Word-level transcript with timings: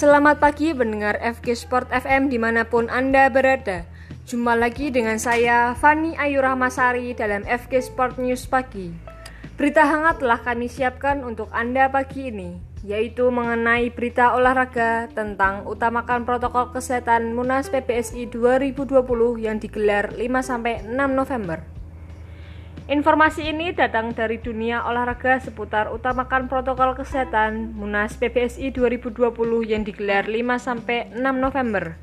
Selamat 0.00 0.40
pagi 0.40 0.72
pendengar 0.72 1.20
FG 1.20 1.68
Sport 1.68 1.92
FM 1.92 2.32
di 2.32 2.40
mana 2.40 2.64
pun 2.64 2.88
Anda 2.88 3.28
berada 3.28 3.84
Jumpa 4.24 4.56
lagi 4.56 4.88
dengan 4.88 5.20
saya 5.20 5.76
Fani 5.76 6.16
Ayu 6.16 6.40
Rahmasari 6.40 7.12
dalam 7.12 7.44
FG 7.44 7.92
Sport 7.92 8.16
News 8.16 8.48
Pagi 8.48 8.96
Berita 9.60 9.84
hangat 9.84 10.24
telah 10.24 10.40
kami 10.40 10.72
siapkan 10.72 11.20
untuk 11.20 11.52
Anda 11.52 11.92
pagi 11.92 12.32
ini 12.32 12.56
yaitu 12.80 13.28
mengenai 13.28 13.92
berita 13.92 14.32
olahraga 14.32 15.12
tentang 15.12 15.68
utamakan 15.68 16.24
protokol 16.24 16.72
kesehatan 16.72 17.36
Munas 17.36 17.68
PPSI 17.68 18.32
2020 18.32 19.04
yang 19.36 19.60
digelar 19.60 20.16
5-6 20.16 20.88
November. 20.96 21.79
Informasi 22.90 23.54
ini 23.54 23.70
datang 23.70 24.10
dari 24.10 24.42
dunia 24.42 24.82
olahraga 24.82 25.38
seputar 25.38 25.94
utamakan 25.94 26.50
protokol 26.50 26.98
kesehatan 26.98 27.70
Munas 27.70 28.18
PPSI 28.18 28.74
2020 28.74 29.30
yang 29.62 29.86
digelar 29.86 30.26
5-6 30.26 31.14
November. 31.22 31.94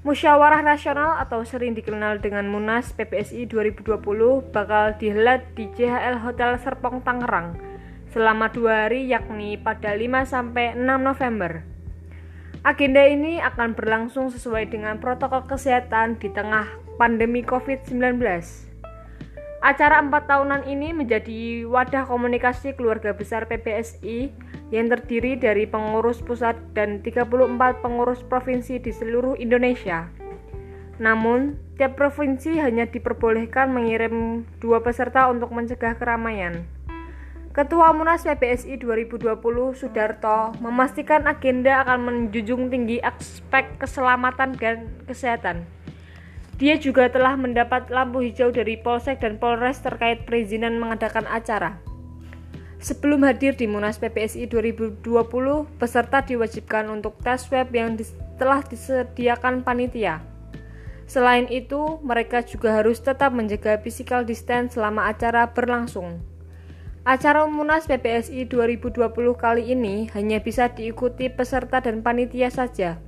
Musyawarah 0.00 0.64
Nasional 0.64 1.20
atau 1.20 1.44
sering 1.44 1.76
dikenal 1.76 2.24
dengan 2.24 2.48
Munas 2.48 2.96
PPSI 2.96 3.44
2020 3.44 4.00
bakal 4.48 4.96
dihelat 4.96 5.44
di 5.52 5.68
JHL 5.68 6.24
Hotel 6.24 6.56
Serpong 6.56 7.04
Tangerang 7.04 7.60
selama 8.08 8.48
dua 8.48 8.88
hari 8.88 9.04
yakni 9.04 9.60
pada 9.60 9.92
5-6 9.92 10.80
November. 10.80 11.60
Agenda 12.64 13.04
ini 13.04 13.36
akan 13.44 13.76
berlangsung 13.76 14.32
sesuai 14.32 14.64
dengan 14.72 14.96
protokol 14.96 15.44
kesehatan 15.44 16.16
di 16.16 16.32
tengah 16.32 16.72
pandemi 16.96 17.44
COVID-19. 17.44 18.69
Acara 19.60 20.00
empat 20.00 20.24
tahunan 20.24 20.64
ini 20.64 20.96
menjadi 20.96 21.68
wadah 21.68 22.08
komunikasi 22.08 22.72
keluarga 22.72 23.12
besar 23.12 23.44
PPSI 23.44 24.32
yang 24.72 24.88
terdiri 24.88 25.36
dari 25.36 25.68
pengurus 25.68 26.24
pusat 26.24 26.56
dan 26.72 27.04
34 27.04 27.84
pengurus 27.84 28.24
provinsi 28.24 28.80
di 28.80 28.88
seluruh 28.88 29.36
Indonesia. 29.36 30.08
Namun, 30.96 31.60
tiap 31.76 32.00
provinsi 32.00 32.56
hanya 32.56 32.88
diperbolehkan 32.88 33.68
mengirim 33.68 34.48
dua 34.64 34.80
peserta 34.80 35.28
untuk 35.28 35.52
mencegah 35.52 35.92
keramaian. 36.00 36.64
Ketua 37.50 37.92
Munas 37.92 38.24
PPSI 38.24 38.80
2020 38.80 39.26
Sudarto 39.76 40.56
memastikan 40.62 41.26
agenda 41.28 41.84
akan 41.84 42.00
menjunjung 42.06 42.72
tinggi 42.72 43.02
aspek 43.02 43.76
keselamatan 43.76 44.56
dan 44.56 44.88
kesehatan. 45.04 45.68
Dia 46.60 46.76
juga 46.76 47.08
telah 47.08 47.40
mendapat 47.40 47.88
lampu 47.88 48.20
hijau 48.20 48.52
dari 48.52 48.76
Polsek 48.76 49.24
dan 49.24 49.40
Polres 49.40 49.80
terkait 49.80 50.28
perizinan 50.28 50.76
mengadakan 50.76 51.24
acara. 51.24 51.80
Sebelum 52.84 53.24
hadir 53.24 53.56
di 53.56 53.64
Munas 53.64 53.96
PPSI 53.96 54.44
2020, 54.44 55.00
peserta 55.80 56.20
diwajibkan 56.20 56.92
untuk 56.92 57.16
tes 57.24 57.48
web 57.48 57.72
yang 57.72 57.96
telah 58.36 58.60
disediakan 58.60 59.64
panitia. 59.64 60.20
Selain 61.08 61.48
itu, 61.48 61.96
mereka 62.04 62.44
juga 62.44 62.76
harus 62.76 63.00
tetap 63.00 63.32
menjaga 63.32 63.80
physical 63.80 64.28
distance 64.28 64.76
selama 64.76 65.08
acara 65.08 65.48
berlangsung. 65.56 66.20
Acara 67.08 67.48
Munas 67.48 67.88
PPSI 67.88 68.44
2020 68.44 69.08
kali 69.32 69.72
ini 69.72 70.12
hanya 70.12 70.36
bisa 70.44 70.68
diikuti 70.68 71.32
peserta 71.32 71.80
dan 71.80 72.04
panitia 72.04 72.52
saja. 72.52 73.00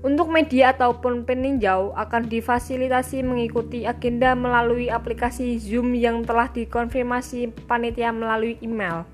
Untuk 0.00 0.32
media 0.32 0.72
ataupun 0.72 1.28
peninjau 1.28 1.92
akan 1.92 2.32
difasilitasi 2.32 3.20
mengikuti 3.20 3.84
agenda 3.84 4.32
melalui 4.32 4.88
aplikasi 4.88 5.60
Zoom 5.60 5.92
yang 5.92 6.24
telah 6.24 6.48
dikonfirmasi 6.48 7.52
panitia 7.68 8.08
melalui 8.08 8.56
email. 8.64 9.04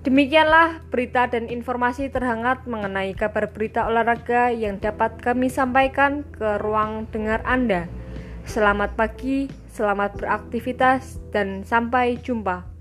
Demikianlah 0.00 0.80
berita 0.88 1.28
dan 1.28 1.52
informasi 1.52 2.08
terhangat 2.08 2.64
mengenai 2.64 3.12
kabar 3.12 3.52
berita 3.52 3.84
olahraga 3.84 4.48
yang 4.48 4.80
dapat 4.80 5.20
kami 5.20 5.52
sampaikan 5.52 6.24
ke 6.24 6.56
ruang 6.64 7.04
dengar 7.12 7.44
Anda. 7.44 7.86
Selamat 8.48 8.96
pagi, 8.96 9.46
selamat 9.76 10.18
beraktivitas, 10.18 11.20
dan 11.30 11.68
sampai 11.68 12.16
jumpa. 12.18 12.71